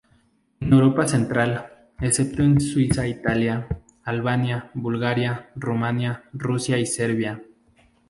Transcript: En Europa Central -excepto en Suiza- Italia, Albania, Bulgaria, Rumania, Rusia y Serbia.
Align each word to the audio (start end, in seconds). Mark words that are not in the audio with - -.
En 0.61 0.73
Europa 0.73 1.07
Central 1.07 1.51
-excepto 1.99 2.39
en 2.41 2.59
Suiza- 2.59 3.07
Italia, 3.07 3.67
Albania, 4.03 4.71
Bulgaria, 4.73 5.51
Rumania, 5.55 6.23
Rusia 6.33 6.79
y 6.79 6.87
Serbia. 6.87 7.39